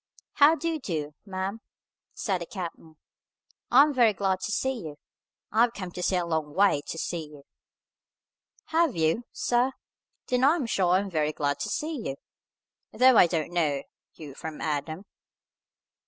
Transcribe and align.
"How 0.33 0.55
do 0.55 0.67
you 0.67 0.79
do, 0.79 1.13
ma'am?" 1.27 1.61
said 2.15 2.41
the 2.41 2.47
captain. 2.47 2.97
"I 3.69 3.83
am 3.83 3.93
very 3.93 4.13
glad 4.13 4.39
to 4.39 4.51
see 4.51 4.73
you. 4.87 4.97
I 5.51 5.61
have 5.61 5.75
come 5.75 5.91
a 5.95 6.21
long 6.25 6.55
way 6.55 6.81
to 6.87 6.97
see 6.97 7.25
you." 7.29 7.43
"Have 8.69 8.95
you, 8.95 9.25
sir? 9.31 9.73
Then 10.25 10.43
I 10.43 10.55
am 10.55 10.65
sure 10.65 10.93
I 10.95 11.01
am 11.01 11.11
very 11.11 11.31
glad 11.33 11.59
to 11.59 11.69
see 11.69 11.99
you, 12.07 12.15
though 12.91 13.15
I 13.15 13.27
don't 13.27 13.53
know 13.53 13.83
you 14.15 14.33
from 14.33 14.59
Adam." 14.59 15.05